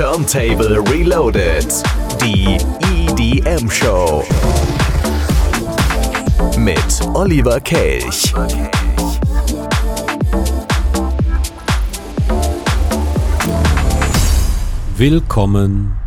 Turntable 0.00 0.80
Reloaded. 0.90 1.66
Die 2.22 2.56
EDM 2.88 3.68
Show. 3.68 4.24
Mit 6.56 7.06
Oliver 7.12 7.60
Kelch. 7.60 8.32
Willkommen 14.96 15.99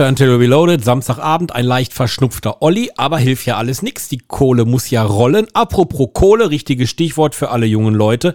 Turntable 0.00 0.38
Reloaded, 0.38 0.82
Samstagabend, 0.82 1.54
ein 1.54 1.66
leicht 1.66 1.92
verschnupfter 1.92 2.62
Olli, 2.62 2.90
aber 2.96 3.18
hilft 3.18 3.44
ja 3.44 3.58
alles 3.58 3.82
nix. 3.82 4.08
Die 4.08 4.16
Kohle 4.16 4.64
muss 4.64 4.88
ja 4.88 5.02
rollen. 5.02 5.46
Apropos 5.52 6.08
Kohle, 6.14 6.48
richtiges 6.48 6.88
Stichwort 6.88 7.34
für 7.34 7.50
alle 7.50 7.66
jungen 7.66 7.94
Leute. 7.94 8.34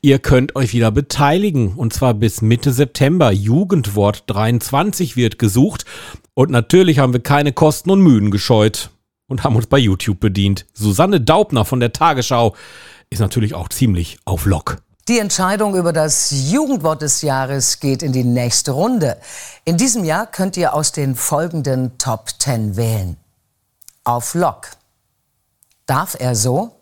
Ihr 0.00 0.20
könnt 0.20 0.56
euch 0.56 0.72
wieder 0.72 0.90
beteiligen 0.90 1.74
und 1.74 1.92
zwar 1.92 2.14
bis 2.14 2.40
Mitte 2.40 2.72
September. 2.72 3.30
Jugendwort 3.30 4.24
23 4.28 5.14
wird 5.14 5.38
gesucht 5.38 5.84
und 6.32 6.50
natürlich 6.50 6.98
haben 6.98 7.12
wir 7.12 7.20
keine 7.20 7.52
Kosten 7.52 7.90
und 7.90 8.00
Mühen 8.00 8.30
gescheut 8.30 8.88
und 9.28 9.44
haben 9.44 9.56
uns 9.56 9.66
bei 9.66 9.76
YouTube 9.76 10.18
bedient. 10.18 10.64
Susanne 10.72 11.20
Daubner 11.20 11.66
von 11.66 11.78
der 11.78 11.92
Tagesschau 11.92 12.56
ist 13.10 13.18
natürlich 13.18 13.52
auch 13.52 13.68
ziemlich 13.68 14.16
auf 14.24 14.46
Lock. 14.46 14.78
Die 15.08 15.18
Entscheidung 15.18 15.74
über 15.74 15.92
das 15.92 16.30
Jugendwort 16.30 17.02
des 17.02 17.22
Jahres 17.22 17.80
geht 17.80 18.04
in 18.04 18.12
die 18.12 18.22
nächste 18.22 18.70
Runde. 18.70 19.20
In 19.64 19.76
diesem 19.76 20.04
Jahr 20.04 20.28
könnt 20.28 20.56
ihr 20.56 20.74
aus 20.74 20.92
den 20.92 21.16
folgenden 21.16 21.98
Top 21.98 22.30
10 22.38 22.76
wählen. 22.76 23.16
Auf 24.04 24.34
Lock. 24.34 24.68
Darf 25.86 26.16
er 26.18 26.36
so? 26.36 26.76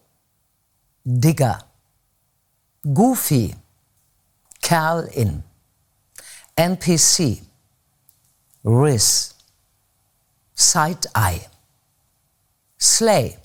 Digger. 1.04 1.64
Goofy. 2.82 3.56
Kerl 4.60 5.04
in. 5.12 5.42
NPC. 6.56 7.42
Riz. 8.62 9.34
Side-Eye. 10.54 11.40
Slay. 12.78 13.38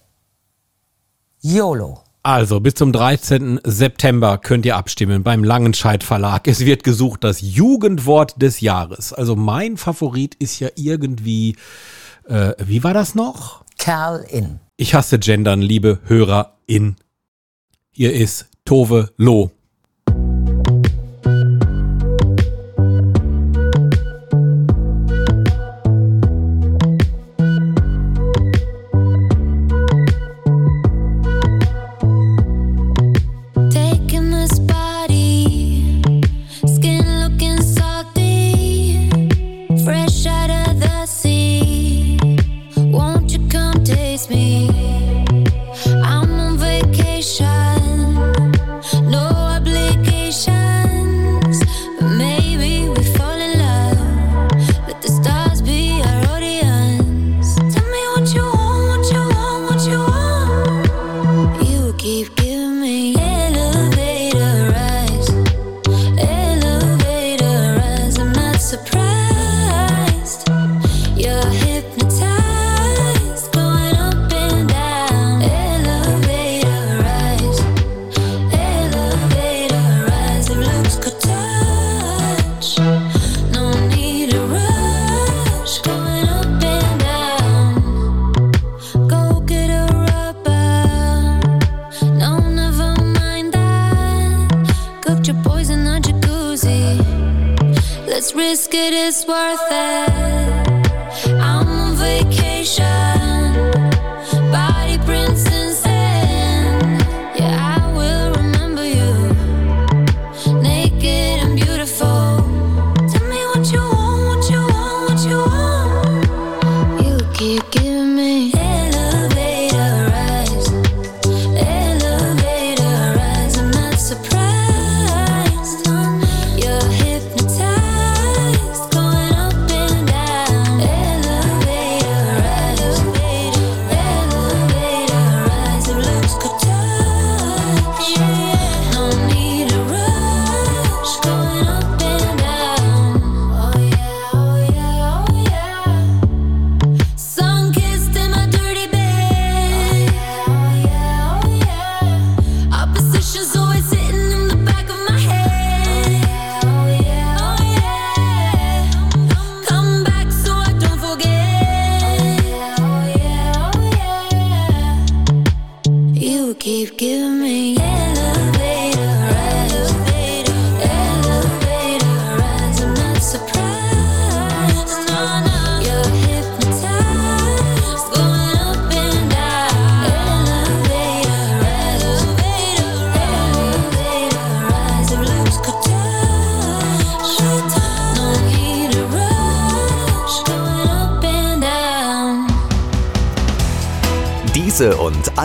YOLO. 1.40 2.05
Also, 2.26 2.60
bis 2.60 2.74
zum 2.74 2.92
13. 2.92 3.60
September 3.64 4.40
könnt 4.40 4.66
ihr 4.66 4.78
abstimmen 4.78 5.22
beim 5.22 5.44
Langenscheidt 5.44 6.04
Verlag. 6.04 6.48
Es 6.48 6.62
wird 6.62 6.84
gesucht 6.84 7.24
das 7.24 7.40
Jugendwort 7.40 8.42
des 8.42 8.62
Jahres. 8.62 9.14
Also, 9.14 9.36
mein 9.36 9.78
Favorit 9.78 10.34
ist 10.34 10.60
ja 10.60 10.70
irgendwie, 10.76 11.56
äh, 12.28 12.54
wie 12.58 12.84
war 12.84 12.96
das 12.96 13.14
noch? 13.14 13.64
Kerl 13.78 14.26
in. 14.28 14.60
Ich 14.76 14.96
hasse 14.96 15.20
Gendern, 15.20 15.62
liebe 15.62 16.00
HörerIn. 16.06 16.96
Hier 17.92 18.14
ist 18.14 18.48
Tove 18.66 19.14
Loh. 19.18 19.52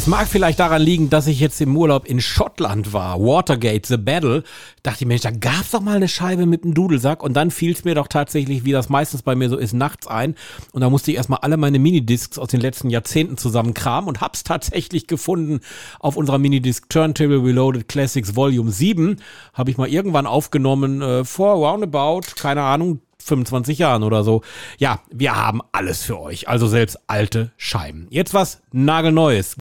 Mag 0.08 0.26
vielleicht 0.26 0.58
daran 0.58 0.80
liegen, 0.80 1.10
dass 1.10 1.26
ich 1.26 1.38
jetzt 1.38 1.60
im 1.60 1.76
Urlaub 1.76 2.06
in 2.06 2.20
Schottland 2.20 2.92
war. 2.92 3.20
Watergate, 3.20 3.86
The 3.86 3.96
Battle. 3.96 4.42
Dachte 4.82 5.04
ich, 5.04 5.06
Mensch, 5.06 5.22
da 5.22 5.30
gab's 5.30 5.72
doch 5.72 5.80
mal 5.80 5.96
eine 5.96 6.08
Scheibe 6.08 6.46
mit 6.46 6.64
einem 6.64 6.74
Dudelsack. 6.74 7.22
Und 7.22 7.34
dann 7.34 7.50
fiel 7.50 7.72
es 7.72 7.84
mir 7.84 7.94
doch 7.94 8.08
tatsächlich, 8.08 8.64
wie 8.64 8.72
das 8.72 8.88
meistens 8.88 9.22
bei 9.22 9.34
mir 9.34 9.48
so 9.48 9.56
ist, 9.56 9.74
nachts 9.74 10.06
ein. 10.06 10.34
Und 10.72 10.80
da 10.80 10.90
musste 10.90 11.10
ich 11.10 11.16
erstmal 11.16 11.40
alle 11.40 11.56
meine 11.56 11.78
Minidiscs 11.78 12.38
aus 12.38 12.48
den 12.48 12.60
letzten 12.60 12.90
Jahrzehnten 12.90 13.36
zusammenkramen 13.36 14.08
und 14.08 14.20
hab's 14.20 14.44
tatsächlich 14.44 15.06
gefunden 15.06 15.60
auf 16.00 16.16
unserer 16.16 16.38
Minidisc 16.38 16.88
Turntable 16.88 17.44
Reloaded 17.44 17.88
Classics 17.88 18.34
Volume 18.34 18.70
7. 18.70 19.16
Habe 19.52 19.70
ich 19.70 19.76
mal 19.76 19.88
irgendwann 19.88 20.26
aufgenommen 20.26 21.02
äh, 21.02 21.24
vor 21.24 21.54
roundabout, 21.54 22.22
keine 22.36 22.62
Ahnung, 22.62 23.00
25 23.18 23.78
Jahren 23.78 24.02
oder 24.02 24.24
so. 24.24 24.42
Ja, 24.78 25.00
wir 25.10 25.36
haben 25.36 25.60
alles 25.72 26.02
für 26.02 26.18
euch, 26.18 26.48
also 26.48 26.66
selbst 26.66 26.98
alte 27.08 27.52
Scheiben. 27.56 28.06
Jetzt 28.10 28.32
was 28.32 28.62
nagelneues. 28.72 29.56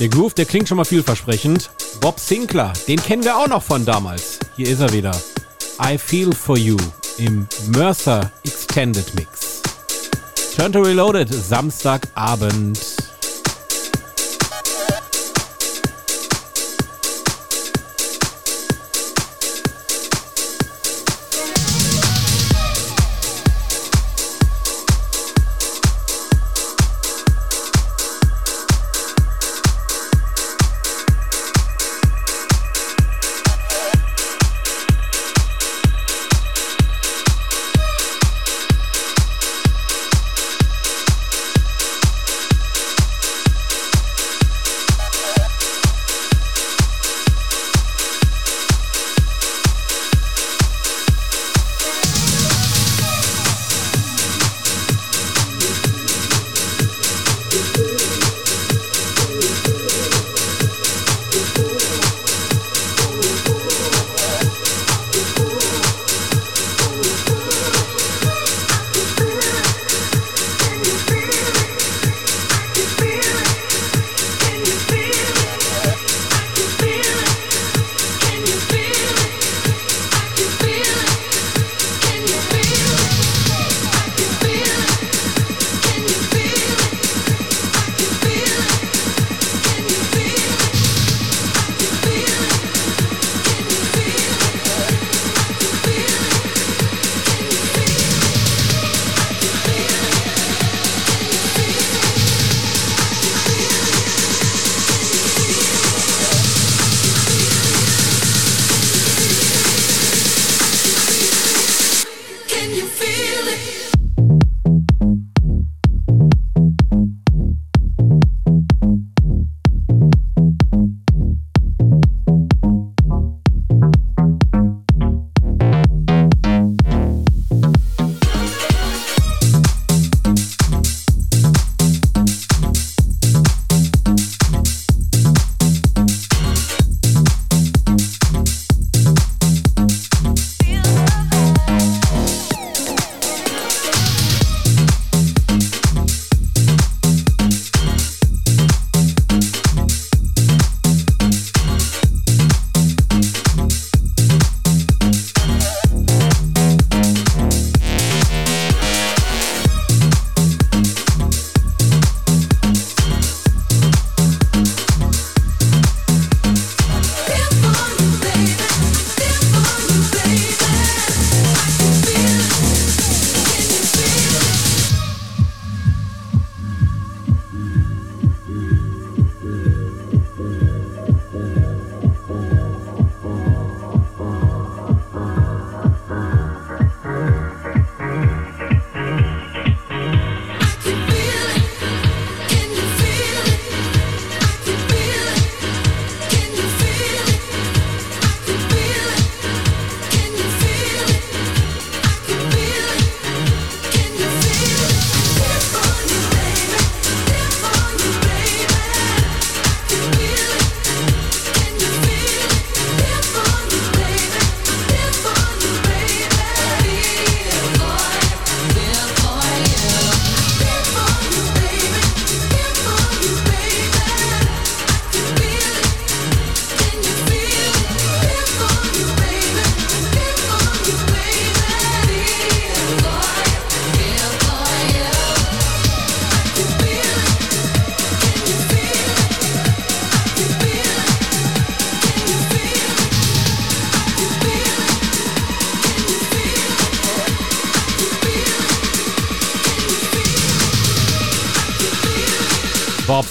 Der 0.00 0.08
Groove, 0.08 0.32
der 0.32 0.46
klingt 0.46 0.66
schon 0.66 0.78
mal 0.78 0.86
vielversprechend. 0.86 1.70
Bob 2.00 2.18
Sinclair, 2.18 2.72
den 2.88 3.02
kennen 3.02 3.22
wir 3.22 3.36
auch 3.36 3.48
noch 3.48 3.62
von 3.62 3.84
damals. 3.84 4.38
Hier 4.56 4.66
ist 4.66 4.80
er 4.80 4.90
wieder. 4.94 5.14
I 5.78 5.98
Feel 5.98 6.34
For 6.34 6.56
You 6.56 6.78
im 7.18 7.46
Mercer 7.66 8.32
Extended 8.42 9.14
Mix. 9.14 9.60
Turn 10.56 10.72
to 10.72 10.80
Reloaded, 10.80 11.28
Samstagabend. 11.28 12.99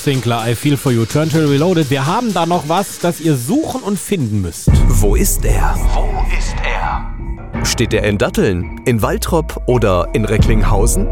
Sinclair, 0.10 0.44
I 0.44 0.56
Feel 0.56 0.76
For 0.76 0.92
You, 0.92 1.06
Turntable 1.06 1.52
Reloaded. 1.52 1.92
Wir 1.92 2.04
haben 2.04 2.34
da 2.34 2.48
noch 2.48 2.68
was, 2.68 2.98
das 2.98 3.22
ihr 3.22 3.36
suchen 3.36 3.84
und 3.84 4.00
finden 4.00 4.42
müsst. 4.42 4.72
Wo 4.88 5.14
ist 5.14 5.46
er? 5.46 5.76
Wo 5.94 6.26
ist 6.36 6.56
er? 6.66 7.64
Steht 7.64 7.94
er 7.94 8.02
in 8.06 8.18
Datteln, 8.18 8.82
in 8.86 9.04
Waltrop 9.04 9.62
oder 9.68 10.08
in 10.14 10.26
Recklinghausen? 10.26 11.06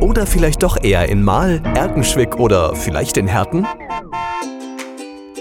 Oder 0.00 0.26
vielleicht 0.26 0.62
doch 0.62 0.82
eher 0.82 1.10
in 1.10 1.22
Mahl, 1.22 1.60
Erkenschwick 1.74 2.36
oder 2.36 2.74
vielleicht 2.74 3.18
in 3.18 3.26
Herten? 3.26 3.66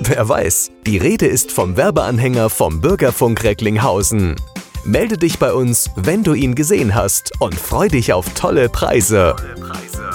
Wer 0.02 0.28
weiß, 0.28 0.72
die 0.86 0.98
Rede 0.98 1.28
ist 1.28 1.54
vom 1.54 1.78
Werbeanhänger 1.78 2.50
vom 2.50 2.82
Bürgerfunk 2.82 3.42
Recklinghausen. 3.42 4.36
Melde 4.84 5.18
dich 5.18 5.40
bei 5.40 5.54
uns, 5.54 5.92
wenn 5.96 6.24
du 6.24 6.34
ihn 6.34 6.56
gesehen 6.56 6.94
hast 6.94 7.32
und 7.40 7.56
freu 7.56 7.88
dich 7.88 8.12
auf 8.12 8.34
tolle 8.34 8.68
Preise. 8.68 9.34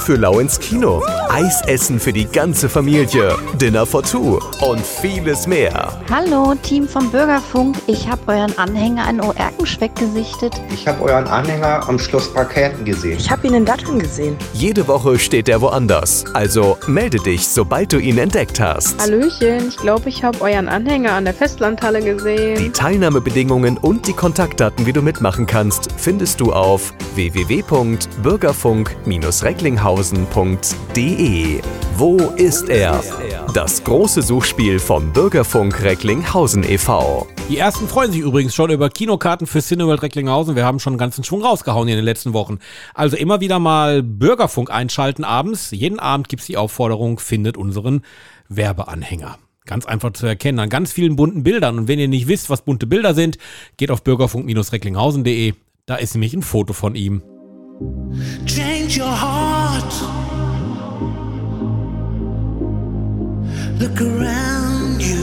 Für 0.04 0.16
lau 0.16 0.40
ins 0.40 0.58
Kino, 0.58 1.00
Eisessen 1.28 2.00
für 2.00 2.12
die 2.12 2.24
ganze 2.24 2.68
Familie, 2.68 3.36
Dinner 3.60 3.86
for 3.86 4.02
Two 4.02 4.40
und 4.60 4.84
vieles 4.84 5.46
mehr. 5.46 5.96
Hallo, 6.10 6.56
Team 6.60 6.88
vom 6.88 7.08
Bürgerfunk. 7.10 7.76
Ich 7.86 8.08
habe 8.08 8.20
euren 8.26 8.58
Anhänger 8.58 9.08
in 9.08 9.20
Oerkenschweck 9.20 9.94
gesichtet. 9.94 10.60
Ich 10.74 10.88
habe 10.88 11.02
euren 11.04 11.28
Anhänger 11.28 11.88
am 11.88 12.00
Schloss 12.00 12.34
Parkherten 12.34 12.84
gesehen. 12.84 13.16
Ich 13.16 13.30
habe 13.30 13.46
ihn 13.46 13.54
in 13.54 13.64
Datteln 13.64 14.00
gesehen. 14.00 14.36
Jede 14.54 14.88
Woche 14.88 15.20
steht 15.20 15.48
er 15.48 15.60
woanders. 15.60 16.24
Also 16.34 16.78
melde 16.88 17.18
dich, 17.18 17.46
sobald 17.46 17.92
du 17.92 17.98
ihn 17.98 18.18
entdeckt 18.18 18.58
hast. 18.58 19.00
Hallöchen, 19.00 19.68
ich 19.68 19.76
glaube, 19.76 20.08
ich 20.08 20.24
habe 20.24 20.40
euren 20.40 20.68
Anhänger 20.68 21.12
an 21.12 21.26
der 21.26 21.34
Festlandhalle 21.34 22.00
Die 22.00 22.06
gesehen. 22.06 22.72
Teilnahmebedingungen 22.72 23.78
und 23.78 24.08
die 24.08 24.14
Kontaktdaten, 24.14 24.84
wie 24.84 24.92
du 24.92 25.00
mitmachen 25.00 25.46
kannst, 25.46 25.90
findest 25.96 26.40
du 26.40 26.52
auf 26.52 26.92
www.bürgerfunk-recklinghausen.de. 29.92 31.61
Wo 31.96 32.16
ist 32.37 32.68
er? 32.68 33.02
Das 33.52 33.85
große 33.85 34.22
Suchspiel 34.22 34.78
vom 34.78 35.12
Bürgerfunk 35.12 35.83
Recklinghausen 35.83 36.64
e.V. 36.64 37.26
Die 37.50 37.59
ersten 37.59 37.87
freuen 37.87 38.11
sich 38.11 38.22
übrigens 38.22 38.55
schon 38.55 38.70
über 38.70 38.88
Kinokarten 38.88 39.46
für 39.46 39.61
Cineworld 39.61 40.02
Recklinghausen. 40.02 40.57
Wir 40.57 40.64
haben 40.64 40.81
schon 40.81 40.94
einen 40.94 40.98
ganzen 40.98 41.22
Schwung 41.24 41.42
rausgehauen 41.42 41.88
in 41.88 41.96
den 41.96 42.05
letzten 42.05 42.33
Wochen. 42.33 42.59
Also 42.94 43.16
immer 43.16 43.40
wieder 43.40 43.59
mal 43.59 44.02
Bürgerfunk 44.02 44.70
einschalten 44.70 45.24
abends. 45.24 45.70
Jeden 45.70 46.00
Abend 46.00 46.28
gibt's 46.28 46.46
die 46.46 46.57
Aufforderung, 46.57 47.18
findet 47.18 47.57
unseren 47.57 48.02
Werbeanhänger. 48.48 49.38
Ganz 49.66 49.85
einfach 49.85 50.12
zu 50.14 50.26
erkennen 50.26 50.59
an 50.59 50.70
ganz 50.70 50.92
vielen 50.92 51.16
bunten 51.16 51.42
Bildern. 51.42 51.78
Und 51.78 51.88
wenn 51.88 51.98
ihr 51.98 52.09
nicht 52.09 52.26
wisst, 52.26 52.48
was 52.48 52.62
bunte 52.62 52.87
Bilder 52.87 53.14
sind, 53.14 53.38
geht 53.76 53.90
auf 53.90 54.02
bürgerfunk-recklinghausen.de. 54.02 55.52
Da 55.85 55.96
ist 55.96 56.14
nämlich 56.14 56.33
ein 56.33 56.42
Foto 56.42 56.72
von 56.72 56.94
ihm. 56.94 57.22
Change 58.46 58.96
your 58.96 59.06
heart. 59.06 59.92
Look 63.80 64.00
around 64.00 65.00
you. 65.00 65.22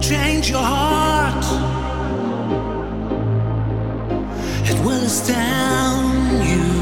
Change 0.00 0.50
your 0.50 0.62
heart. 0.62 1.44
It 4.68 4.84
will 4.84 5.04
astound 5.04 6.44
you. 6.44 6.81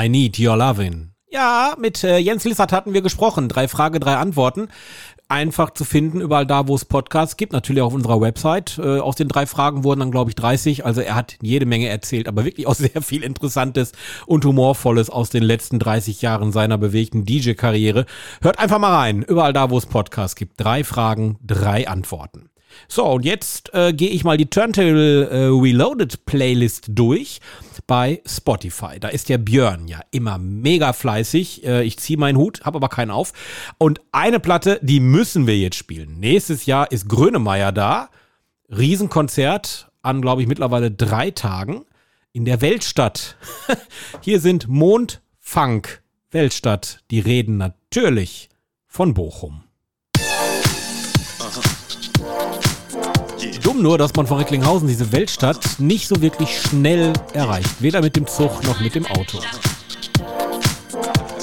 I 0.00 0.08
need 0.08 0.38
your 0.38 0.56
loving. 0.56 1.10
Ja, 1.30 1.74
mit 1.78 2.02
äh, 2.02 2.18
Jens 2.18 2.44
Lissert 2.44 2.72
hatten 2.72 2.94
wir 2.94 3.02
gesprochen. 3.02 3.48
Drei 3.48 3.68
Frage, 3.68 4.00
drei 4.00 4.16
Antworten. 4.16 4.68
Einfach 5.28 5.70
zu 5.70 5.84
finden, 5.84 6.20
überall 6.20 6.46
da, 6.46 6.66
wo 6.66 6.74
es 6.74 6.84
Podcasts 6.84 7.36
gibt. 7.36 7.52
Natürlich 7.52 7.82
auch 7.82 7.88
auf 7.88 7.94
unserer 7.94 8.20
Website. 8.20 8.78
Äh, 8.78 8.98
aus 8.98 9.16
den 9.16 9.28
drei 9.28 9.46
Fragen 9.46 9.84
wurden 9.84 10.00
dann, 10.00 10.10
glaube 10.10 10.30
ich, 10.30 10.36
30. 10.36 10.86
Also 10.86 11.02
er 11.02 11.14
hat 11.14 11.36
jede 11.42 11.66
Menge 11.66 11.88
erzählt, 11.88 12.28
aber 12.28 12.44
wirklich 12.44 12.66
auch 12.66 12.74
sehr 12.76 13.02
viel 13.02 13.22
Interessantes 13.22 13.92
und 14.26 14.44
Humorvolles 14.44 15.10
aus 15.10 15.28
den 15.28 15.42
letzten 15.42 15.78
30 15.78 16.22
Jahren 16.22 16.50
seiner 16.50 16.78
bewegten 16.78 17.26
DJ-Karriere. 17.26 18.06
Hört 18.40 18.58
einfach 18.58 18.78
mal 18.78 18.94
rein. 18.94 19.22
Überall 19.22 19.52
da, 19.52 19.70
wo 19.70 19.76
es 19.76 19.86
Podcasts 19.86 20.34
gibt. 20.34 20.58
Drei 20.58 20.82
Fragen, 20.82 21.38
drei 21.44 21.86
Antworten. 21.88 22.48
So, 22.88 23.04
und 23.04 23.24
jetzt 23.24 23.74
äh, 23.74 23.92
gehe 23.92 24.10
ich 24.10 24.24
mal 24.24 24.36
die 24.36 24.48
Turntable 24.48 25.28
äh, 25.28 25.46
Reloaded 25.46 26.24
Playlist 26.24 26.86
durch 26.88 27.40
bei 27.90 28.22
Spotify. 28.24 29.00
Da 29.00 29.08
ist 29.08 29.28
der 29.28 29.38
Björn 29.38 29.88
ja 29.88 29.98
immer 30.12 30.38
mega 30.38 30.92
fleißig. 30.92 31.66
Äh, 31.66 31.82
ich 31.82 31.98
ziehe 31.98 32.20
meinen 32.20 32.38
Hut, 32.38 32.60
habe 32.62 32.76
aber 32.76 32.88
keinen 32.88 33.10
auf. 33.10 33.32
Und 33.78 34.00
eine 34.12 34.38
Platte, 34.38 34.78
die 34.80 35.00
müssen 35.00 35.48
wir 35.48 35.58
jetzt 35.58 35.74
spielen. 35.74 36.20
Nächstes 36.20 36.66
Jahr 36.66 36.92
ist 36.92 37.08
Grönemeyer 37.08 37.72
da. 37.72 38.10
Riesenkonzert 38.68 39.90
an, 40.02 40.22
glaube 40.22 40.40
ich, 40.40 40.46
mittlerweile 40.46 40.92
drei 40.92 41.32
Tagen 41.32 41.84
in 42.32 42.44
der 42.44 42.60
Weltstadt. 42.60 43.36
Hier 44.20 44.38
sind 44.38 44.68
Mondfunk, 44.68 46.04
Weltstadt. 46.30 47.00
Die 47.10 47.18
reden 47.18 47.56
natürlich 47.56 48.50
von 48.86 49.14
Bochum. 49.14 49.64
Dumm 53.62 53.82
nur, 53.82 53.98
dass 53.98 54.14
man 54.14 54.26
von 54.26 54.38
Recklinghausen 54.38 54.88
diese 54.88 55.12
Weltstadt 55.12 55.58
nicht 55.78 56.08
so 56.08 56.20
wirklich 56.22 56.60
schnell 56.60 57.12
erreicht. 57.32 57.70
Weder 57.80 58.00
mit 58.00 58.16
dem 58.16 58.26
Zug 58.26 58.62
noch 58.64 58.80
mit 58.80 58.94
dem 58.94 59.06
Auto. 59.06 59.38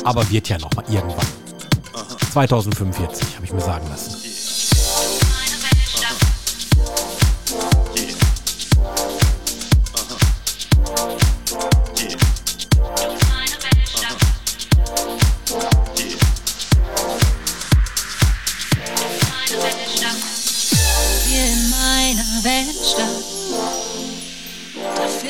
Aber 0.04 0.30
wird 0.30 0.50
ja 0.50 0.58
noch 0.58 0.74
mal 0.76 0.86
irgendwann. 0.90 1.26
2045, 2.34 3.36
habe 3.36 3.46
ich 3.46 3.54
mir 3.54 3.62
sagen 3.62 3.88
lassen. 3.90 4.27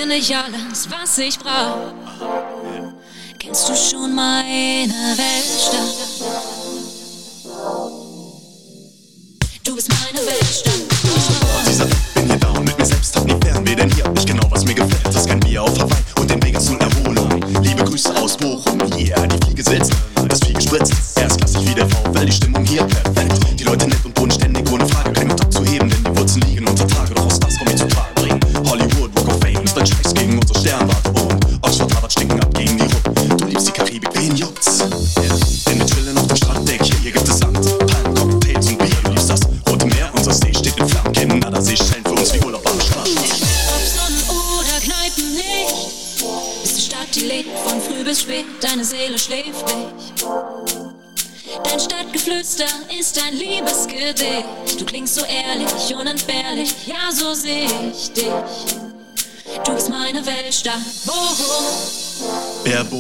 Finde 0.08 0.22
ich 0.22 0.36
alles, 0.36 0.90
was 0.90 1.18
ich 1.18 1.38
brauch. 1.38 1.92
Kennst 3.38 3.68
du 3.68 3.76
schon 3.76 4.16
meine 4.16 4.94
Weltstadt? 5.18 6.07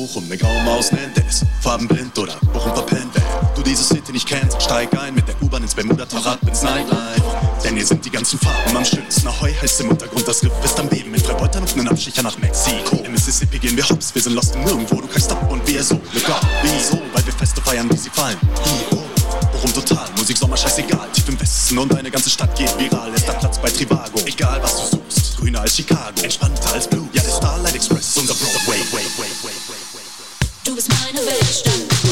Bochum 0.07 0.23
eine 0.23 0.37
graue 0.37 0.63
Maus 0.63 0.91
nennt, 0.93 1.17
ist 1.17 1.43
farbenblind 1.59 2.17
oder 2.17 2.33
Bochum 2.53 2.73
verpennt. 2.73 3.13
Wer 3.13 3.23
du 3.55 3.61
diese 3.61 3.83
City 3.83 4.13
nicht 4.13 4.25
kennst, 4.25 4.61
steig 4.61 4.97
ein 4.97 5.13
mit 5.13 5.27
der 5.27 5.35
U-Bahn 5.41 5.63
ins 5.63 5.75
Bermuda-Fahrrad 5.75 6.41
ins 6.47 6.61
Nightlife. 6.61 7.21
Denn 7.61 7.75
hier 7.75 7.85
sind 7.85 8.05
die 8.05 8.09
ganzen 8.09 8.39
Farben 8.39 8.77
am 8.77 8.85
schönsten. 8.85 9.27
Ahoi 9.27 9.53
heißt 9.61 9.81
im 9.81 9.89
Untergrund, 9.89 10.25
das 10.25 10.41
Riff 10.43 10.53
ist 10.63 10.79
am 10.79 10.87
Beben. 10.87 11.11
Mit 11.11 11.25
Freibeuter 11.25 11.59
und 11.59 11.73
einen 11.73 11.89
Abstecher 11.89 12.23
nach 12.23 12.37
Mexiko. 12.37 13.03
Im 13.03 13.11
Mississippi 13.11 13.59
gehen 13.59 13.75
wir 13.75 13.87
hops, 13.89 14.15
wir 14.15 14.21
sind 14.21 14.35
lost 14.35 14.55
in 14.55 14.63
nirgendwo. 14.63 15.01
Du 15.01 15.07
kannst 15.07 15.29
ab 15.29 15.51
und 15.51 15.67
wir 15.67 15.83
so, 15.83 15.95
look 15.95 16.29
up, 16.29 16.45
wieso? 16.61 17.01
Weil 17.13 17.25
wir 17.25 17.33
Feste 17.33 17.59
feiern, 17.59 17.89
wie 17.91 17.97
sie 17.97 18.09
fallen. 18.09 18.37
Hier. 18.63 18.99
Bochum 19.51 19.73
total, 19.73 20.07
Musik, 20.17 20.37
Sommer, 20.37 20.55
scheißegal. 20.55 21.09
Tief 21.11 21.27
im 21.27 21.37
Westen 21.41 21.77
und 21.77 21.91
deine 21.91 22.09
ganze 22.09 22.29
Stadt 22.29 22.55
geht 22.55 22.73
viral. 22.79 23.13
Ist 23.13 23.27
da 23.27 23.33
Platz 23.33 23.57
bei 23.59 23.69
Trivago, 23.69 24.21
egal 24.25 24.59
was 24.63 24.89
du 24.89 24.97
suchst. 24.97 25.37
Grüner 25.37 25.61
als 25.61 25.75
Chicago, 25.75 26.21
entspannter 26.23 26.73
als 26.73 26.87
Blue. 26.87 27.06
Du 30.77 30.83
bist 30.83 30.91
meine 31.01 31.25
Weltstadt, 31.25 32.06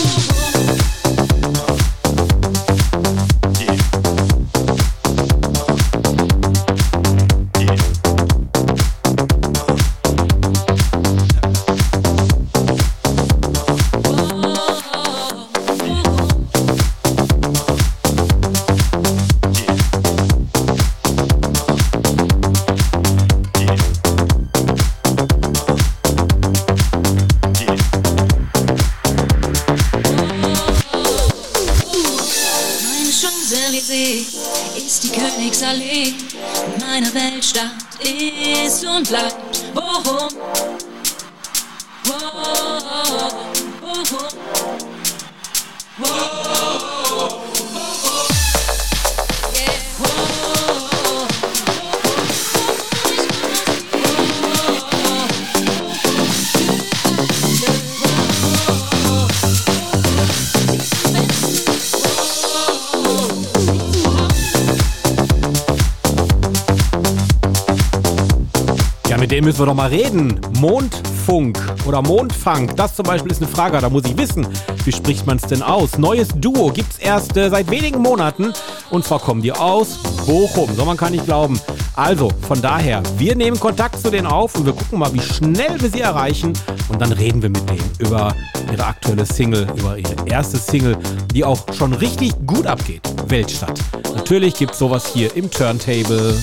Dem 69.36 69.44
müssen 69.44 69.60
wir 69.60 69.66
doch 69.66 69.74
mal 69.74 69.90
reden. 69.90 70.40
Mondfunk 70.62 71.60
oder 71.86 72.02
Mondfunk, 72.02 72.74
das 72.78 72.96
zum 72.96 73.06
Beispiel 73.06 73.34
ist 73.34 73.42
eine 73.42 73.52
Frage, 73.52 73.78
da 73.80 73.90
muss 73.90 74.06
ich 74.06 74.18
wissen, 74.18 74.48
wie 74.86 74.94
spricht 74.94 75.28
man 75.28 75.36
es 75.36 75.44
denn 75.44 75.62
aus? 75.62 75.98
Neues 75.98 76.30
Duo 76.38 76.72
gibt's 76.72 77.00
erst 77.00 77.36
äh, 77.36 77.50
seit 77.50 77.70
wenigen 77.70 78.02
Monaten 78.02 78.54
und 78.92 79.04
zwar 79.04 79.20
kommen 79.20 79.42
die 79.42 79.52
aus 79.52 79.98
Bochum, 80.26 80.74
so 80.74 80.86
man 80.86 80.96
kann 80.96 81.12
nicht 81.12 81.26
glauben. 81.26 81.60
Also, 81.98 82.30
von 82.48 82.62
daher, 82.62 83.04
wir 83.18 83.36
nehmen 83.36 83.60
Kontakt 83.60 84.00
zu 84.00 84.10
denen 84.10 84.26
auf 84.26 84.56
und 84.56 84.68
wir 84.68 84.72
gucken 84.72 85.00
mal, 85.00 85.14
wie 85.14 85.20
schnell 85.20 85.82
wir 85.82 85.90
sie 85.90 86.00
erreichen 86.00 86.54
und 86.88 87.02
dann 87.02 87.12
reden 87.12 87.42
wir 87.42 87.50
mit 87.50 87.70
denen 87.70 87.92
über 88.00 88.34
ihre 88.72 88.86
aktuelle 88.86 89.26
Single, 89.26 89.68
über 89.76 89.98
ihre 89.98 90.16
erste 90.30 90.56
Single, 90.58 90.98
die 91.34 91.44
auch 91.44 91.60
schon 91.78 91.94
richtig 91.94 92.32
gut 92.48 92.68
abgeht. 92.68 93.02
Weltstadt. 93.28 93.82
Natürlich 94.16 94.56
gibt's 94.56 94.80
sowas 94.80 95.12
hier 95.14 95.36
im 95.36 95.52
Turntable. 95.52 96.36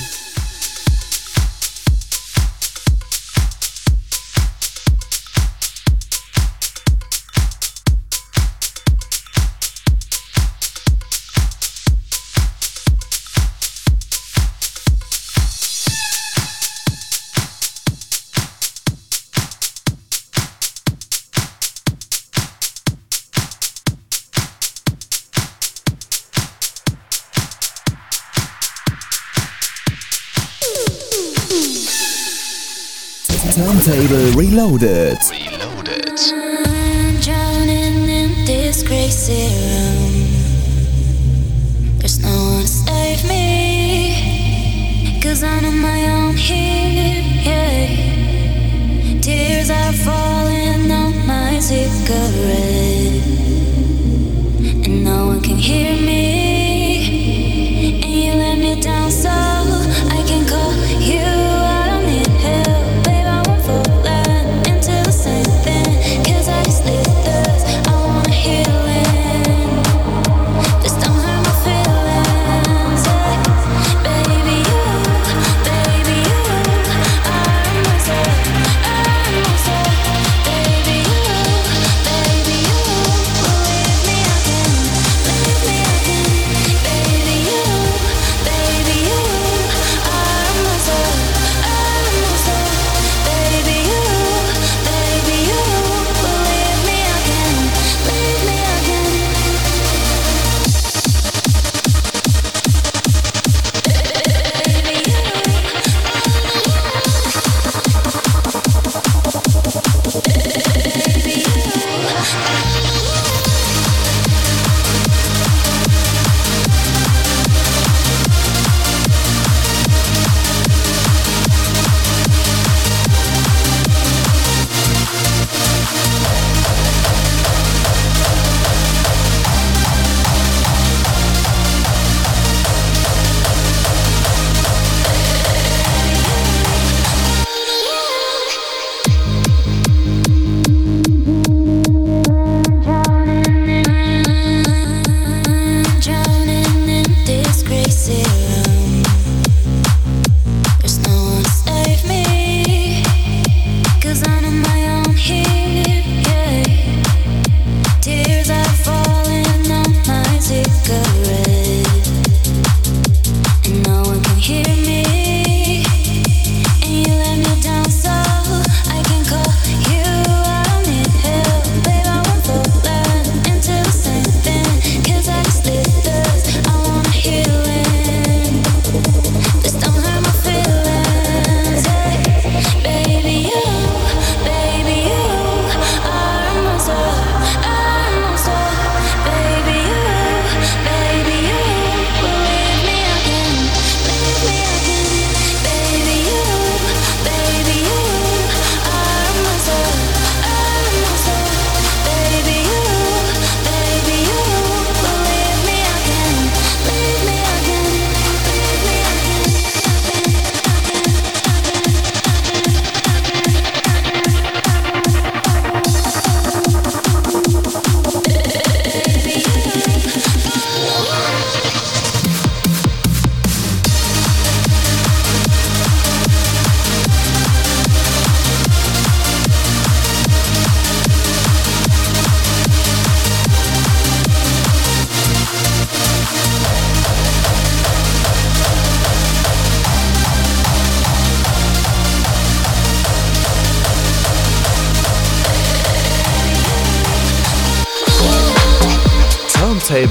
Turntable 34.43 34.79
Reloaded. 34.79 35.19
I'm 36.67 37.21
drowning 37.21 38.09
in 38.09 38.45
this 38.45 38.83
crazy 38.83 39.47
room. 39.47 40.27
There's 41.99 42.19
no 42.19 42.29
one 42.29 42.63
to 42.63 42.69
save 42.69 43.25
me. 43.29 43.41
Cause 45.23 45.45
I'm 45.45 45.65
on 45.65 45.79
my 45.79 46.09
own 46.09 46.37
here. 46.37 47.23
Yeah. 47.45 47.87
Tears 49.21 49.71
are 49.71 49.93
falling 49.93 50.91
on 50.91 51.27
my 51.27 51.61
cigarette. 51.61 52.92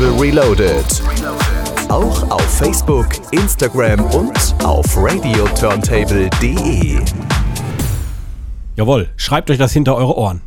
Turntable 0.02 0.20
Reloaded. 0.20 1.04
Auch 1.90 2.28
auf 2.32 2.58
Facebook, 2.58 3.06
Instagram 3.32 4.04
und 4.06 4.56
auf 4.64 4.98
radioturntable.de. 4.98 7.00
Jawohl, 8.76 9.10
schreibt 9.16 9.52
euch 9.52 9.60
das 9.60 9.74
hinter 9.74 9.96
eure 9.96 10.18
Ohren. 10.18 10.42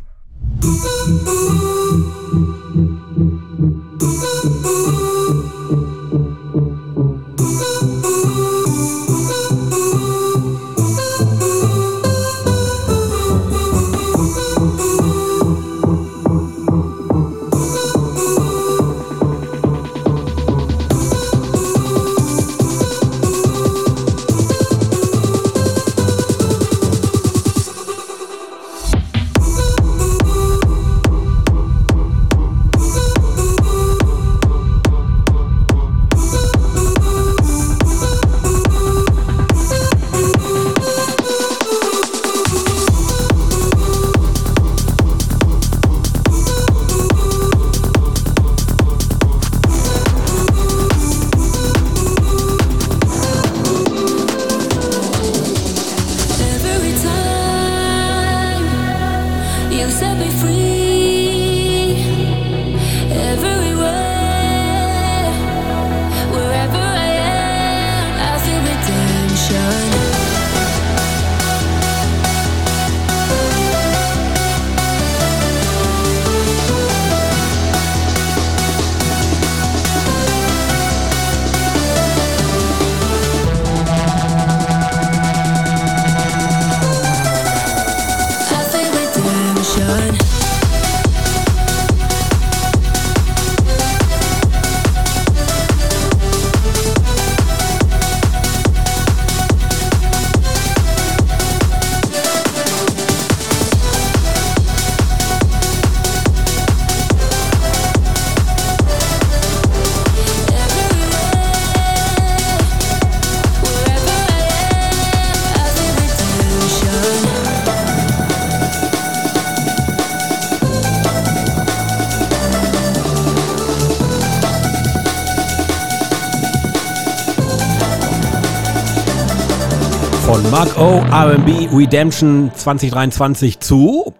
Mark 130.65 130.79
O. 130.79 130.99
RB 130.99 131.69
Redemption 131.71 132.51
2023 132.55 133.59
zu 133.59 134.13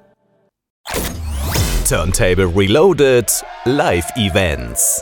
Turntable 1.90 2.46
Reloaded 2.56 3.32
Live 3.66 4.06
Events. 4.16 5.02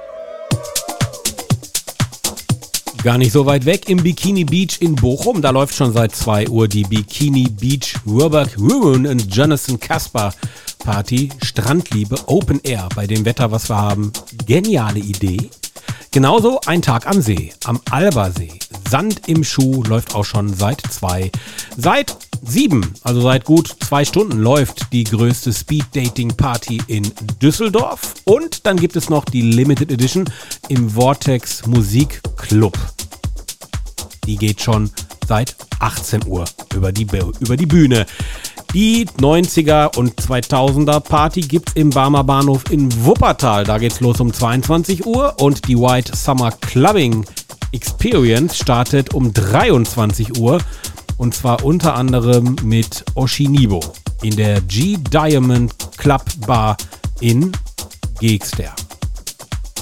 Gar 3.04 3.18
nicht 3.18 3.34
so 3.34 3.46
weit 3.46 3.66
weg 3.66 3.90
im 3.90 4.02
Bikini 4.02 4.46
Beach 4.46 4.78
in 4.80 4.96
Bochum. 4.96 5.42
Da 5.42 5.50
läuft 5.50 5.76
schon 5.76 5.92
seit 5.92 6.16
2 6.16 6.48
Uhr 6.48 6.70
die 6.70 6.84
Bikini 6.84 7.50
Beach 7.50 7.96
Robert 8.08 8.58
Ruin 8.58 9.06
und 9.06 9.36
Jonathan 9.36 9.78
Kasper 9.78 10.34
Party. 10.80 11.30
Strandliebe 11.42 12.16
Open 12.28 12.62
Air 12.64 12.88
bei 12.96 13.06
dem 13.06 13.26
Wetter, 13.26 13.52
was 13.52 13.70
wir 13.70 13.78
haben. 13.78 14.14
Geniale 14.46 15.00
Idee. 15.00 15.50
Genauso 16.12 16.62
ein 16.68 16.82
Tag 16.82 17.06
am 17.08 17.22
See, 17.22 17.52
am 17.66 17.82
Albersee. 17.92 18.63
Sand 18.94 19.28
im 19.28 19.44
Schuh 19.44 19.82
läuft 19.86 20.14
auch 20.14 20.24
schon 20.24 20.54
seit 20.54 20.80
zwei. 20.82 21.32
Seit 21.76 22.16
sieben, 22.44 22.94
also 23.02 23.22
seit 23.22 23.44
gut 23.44 23.76
zwei 23.80 24.06
Stunden 24.06 24.38
läuft 24.38 24.94
die 24.94 25.04
größte 25.04 25.52
Speed 25.52 25.86
Dating 25.96 26.28
Party 26.38 26.80
in 26.86 27.12
Düsseldorf. 27.42 28.14
Und 28.26 28.68
dann 28.68 28.78
gibt 28.78 28.96
es 28.96 29.10
noch 29.10 29.26
die 29.26 29.42
Limited 29.42 29.92
Edition 29.92 30.26
im 30.68 30.92
Vortex 30.92 31.66
Musik 31.66 32.22
Club. 32.38 32.78
Die 34.28 34.36
geht 34.36 34.62
schon 34.62 34.92
seit 35.28 35.56
18 35.80 36.28
Uhr 36.28 36.46
über 36.76 36.92
die, 36.92 37.08
über 37.40 37.58
die 37.58 37.66
Bühne. 37.66 38.06
Die 38.76 39.06
90er 39.06 39.98
und 39.98 40.20
2000er 40.20 41.00
Party 41.00 41.42
gibt's 41.42 41.74
im 41.74 41.90
Barmer 41.90 42.24
Bahnhof 42.24 42.64
in 42.70 42.92
Wuppertal. 43.06 43.64
Da 43.64 43.80
geht's 43.80 44.02
los 44.02 44.20
um 44.20 44.32
22 44.32 45.06
Uhr 45.08 45.36
und 45.40 45.68
die 45.68 45.78
White 45.78 46.16
Summer 46.16 46.52
Clubbing 46.52 47.26
Experience 47.74 48.58
startet 48.58 49.14
um 49.14 49.34
23 49.34 50.40
Uhr 50.40 50.60
und 51.18 51.36
zwar 51.36 51.66
unter 51.66 51.96
anderem 51.96 52.56
mit 52.64 53.04
Oshinibo 53.16 53.82
in 54.22 54.36
der 54.36 54.62
G 54.62 54.98
Diamond 54.98 55.74
Club 55.98 56.24
Bar 56.48 56.78
in 57.20 57.52
Gegster. 58.20 58.74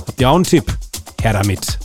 Habt 0.08 0.20
ihr 0.20 0.30
auch 0.30 0.36
einen 0.36 0.44
Tipp? 0.44 0.66
Her 1.22 1.34
damit 1.34 1.80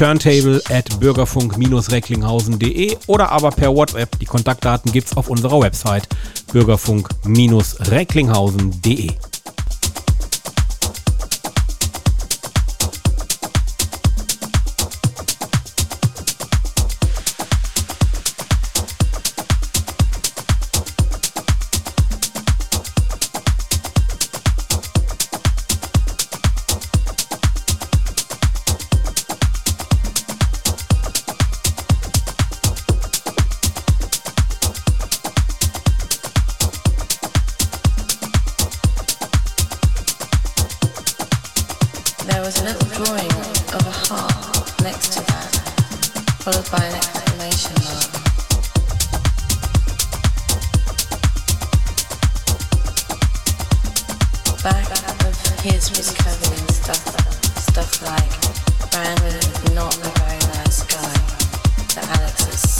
turntable 0.00 0.60
at 0.70 0.98
bürgerfunk-recklinghausen.de 0.98 2.96
oder 3.06 3.30
aber 3.30 3.50
per 3.50 3.74
WhatsApp. 3.74 4.18
Die 4.18 4.24
Kontaktdaten 4.24 4.90
gibt's 4.92 5.14
auf 5.14 5.28
unserer 5.28 5.60
Website 5.60 6.08
bürgerfunk-recklinghausen.de. 6.52 9.10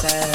said. 0.00 0.29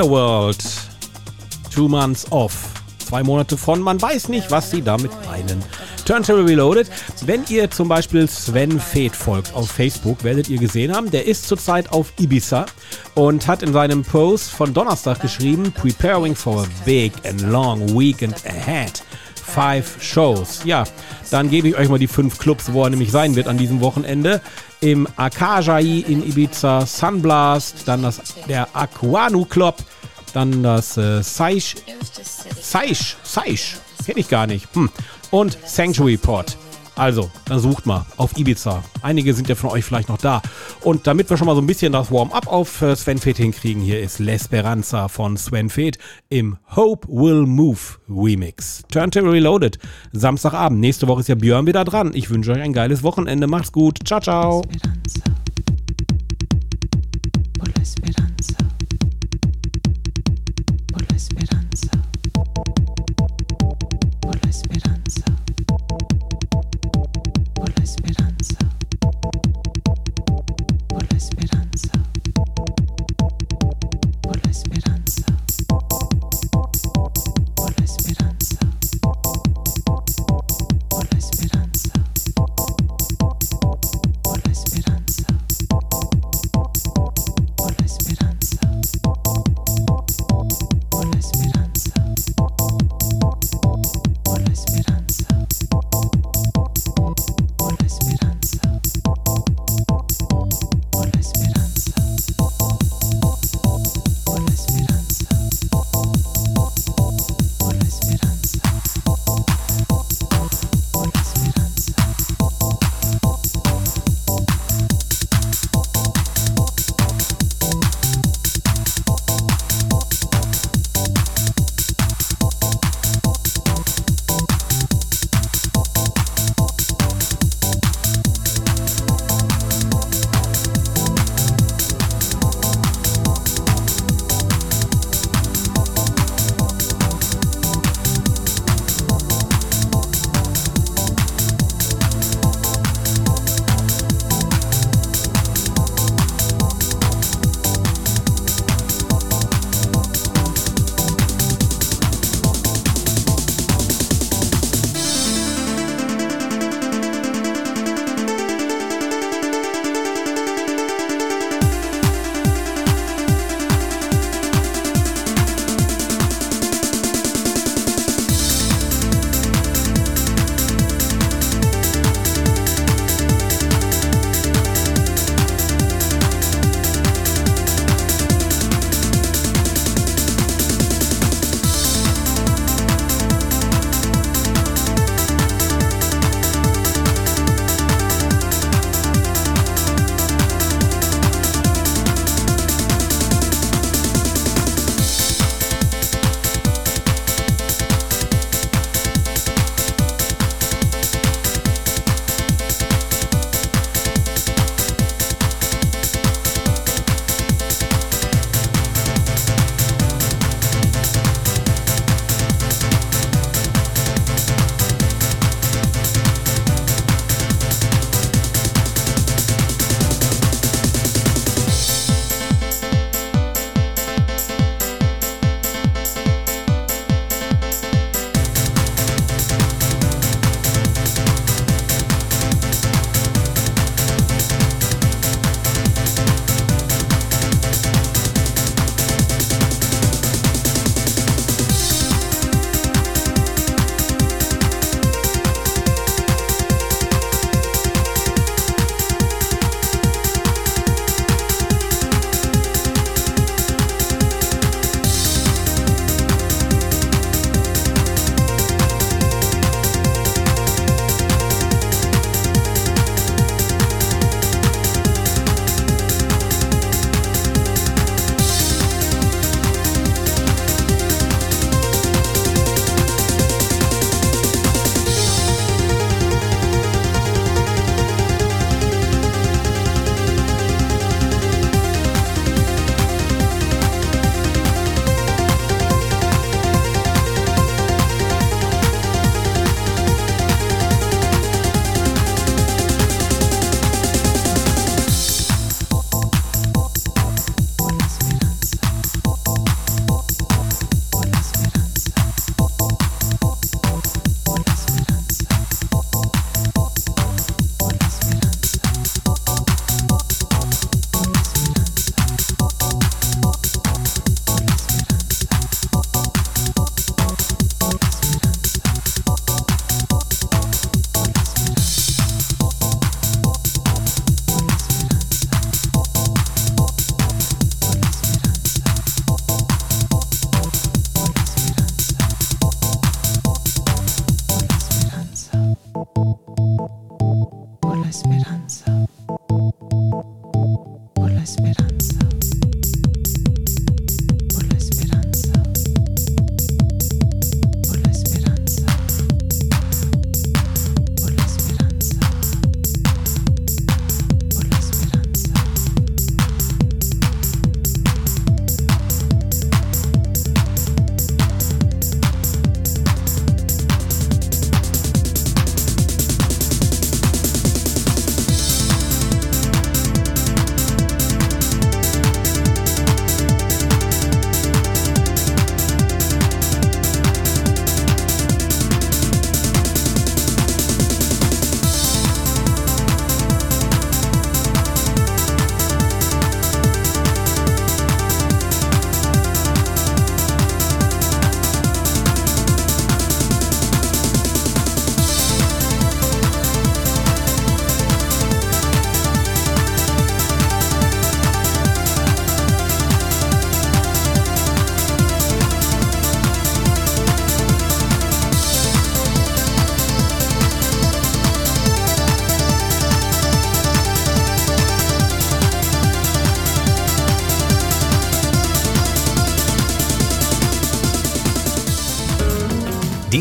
Underworld. 0.00 0.64
Two 1.70 1.86
months 1.86 2.26
off. 2.32 2.72
Zwei 3.00 3.22
Monate 3.22 3.58
von, 3.58 3.82
man 3.82 4.00
weiß 4.00 4.30
nicht, 4.30 4.50
was 4.50 4.70
sie 4.70 4.80
damit 4.80 5.10
meinen. 5.26 5.62
Turntable 6.06 6.46
Reloaded. 6.46 6.88
Wenn 7.26 7.44
ihr 7.50 7.70
zum 7.70 7.88
Beispiel 7.88 8.26
Sven 8.26 8.80
Feth 8.80 9.14
folgt 9.14 9.52
auf 9.52 9.70
Facebook, 9.70 10.24
werdet 10.24 10.48
ihr 10.48 10.56
gesehen 10.56 10.96
haben, 10.96 11.10
der 11.10 11.26
ist 11.26 11.46
zurzeit 11.46 11.92
auf 11.92 12.14
Ibiza 12.18 12.64
und 13.14 13.46
hat 13.46 13.62
in 13.62 13.74
seinem 13.74 14.02
Post 14.02 14.52
von 14.52 14.72
Donnerstag 14.72 15.20
geschrieben, 15.20 15.70
Preparing 15.70 16.34
for 16.34 16.62
a 16.62 16.66
big 16.86 17.12
and 17.26 17.42
long 17.42 17.86
weekend 17.90 18.36
ahead. 18.46 19.02
Five 19.50 19.96
Shows. 20.00 20.60
Ja, 20.64 20.84
dann 21.30 21.50
gebe 21.50 21.68
ich 21.68 21.76
euch 21.76 21.88
mal 21.88 21.98
die 21.98 22.06
fünf 22.06 22.38
Clubs, 22.38 22.72
wo 22.72 22.84
er 22.84 22.90
nämlich 22.90 23.10
sein 23.10 23.34
wird 23.34 23.48
an 23.48 23.58
diesem 23.58 23.80
Wochenende. 23.80 24.40
Im 24.80 25.06
Akajai 25.16 26.04
in 26.06 26.26
Ibiza, 26.26 26.86
Sunblast, 26.86 27.86
dann 27.86 28.02
das, 28.02 28.22
der 28.48 28.68
Aquanu 28.74 29.44
Club, 29.44 29.76
dann 30.32 30.62
das 30.62 30.96
äh, 30.96 31.22
Saish, 31.22 31.76
Saish, 32.60 33.16
Saish, 33.22 33.76
kenne 34.04 34.20
ich 34.20 34.28
gar 34.28 34.46
nicht. 34.46 34.68
Hm. 34.74 34.90
Und 35.30 35.56
Sanctuary 35.64 36.16
Port. 36.16 36.56
Also, 36.96 37.30
dann 37.46 37.58
sucht 37.60 37.86
mal 37.86 38.04
auf 38.18 38.36
Ibiza. 38.36 38.82
Einige 39.00 39.32
sind 39.32 39.48
ja 39.48 39.54
von 39.54 39.70
euch 39.70 39.84
vielleicht 39.84 40.10
noch 40.10 40.18
da. 40.18 40.42
Und 40.82 41.06
damit 41.06 41.30
wir 41.30 41.38
schon 41.38 41.46
mal 41.46 41.54
so 41.54 41.62
ein 41.62 41.66
bisschen 41.66 41.92
das 41.92 42.12
Warm-up 42.12 42.46
auf 42.46 42.82
äh, 42.82 42.94
Sven 42.94 43.16
Feth 43.16 43.38
hinkriegen, 43.38 43.82
hier 43.82 44.00
ist 44.00 44.20
L'Esperanza 44.20 45.08
von 45.08 45.38
Sven 45.38 45.70
Feth 45.70 45.96
im 46.28 46.58
Hope 46.76 47.08
Will 47.08 47.46
Move 47.46 47.78
Remix. 48.08 48.82
Turntable 48.92 49.32
Reloaded. 49.32 49.78
Samstagabend. 50.12 50.80
Nächste 50.80 51.08
Woche 51.08 51.20
ist 51.20 51.28
ja 51.28 51.36
Björn 51.36 51.66
wieder 51.66 51.84
dran. 51.84 52.10
Ich 52.12 52.28
wünsche 52.28 52.52
euch 52.52 52.60
ein 52.60 52.74
geiles 52.74 53.02
Wochenende. 53.02 53.46
Macht's 53.46 53.72
gut. 53.72 54.00
Ciao, 54.04 54.20
ciao. 54.20 54.62
Esperanza. 54.70 55.29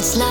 It's 0.00 0.16
like 0.16 0.29